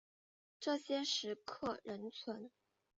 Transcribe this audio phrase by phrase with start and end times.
[0.59, 2.49] 这些石刻仍存。